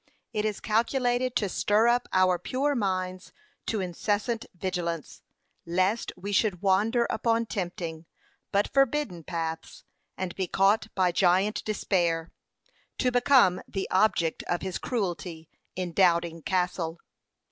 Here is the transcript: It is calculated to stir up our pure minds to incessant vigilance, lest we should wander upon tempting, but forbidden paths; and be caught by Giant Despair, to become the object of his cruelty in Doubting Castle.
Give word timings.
It 0.33 0.45
is 0.45 0.59
calculated 0.59 1.35
to 1.35 1.47
stir 1.47 1.87
up 1.87 2.07
our 2.11 2.39
pure 2.39 2.73
minds 2.73 3.31
to 3.67 3.81
incessant 3.81 4.47
vigilance, 4.55 5.21
lest 5.63 6.11
we 6.17 6.31
should 6.31 6.63
wander 6.63 7.05
upon 7.11 7.45
tempting, 7.45 8.07
but 8.51 8.73
forbidden 8.73 9.23
paths; 9.23 9.83
and 10.17 10.33
be 10.35 10.47
caught 10.47 10.87
by 10.95 11.11
Giant 11.11 11.63
Despair, 11.65 12.31
to 12.97 13.11
become 13.11 13.61
the 13.67 13.87
object 13.91 14.41
of 14.47 14.63
his 14.63 14.79
cruelty 14.79 15.47
in 15.75 15.93
Doubting 15.93 16.41
Castle. 16.41 16.97